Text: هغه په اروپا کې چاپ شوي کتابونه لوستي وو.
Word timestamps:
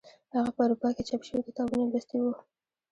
هغه 0.35 0.49
په 0.55 0.61
اروپا 0.65 0.89
کې 0.95 1.01
چاپ 1.09 1.21
شوي 1.27 1.41
کتابونه 1.47 1.83
لوستي 1.85 2.17
وو. 2.19 2.31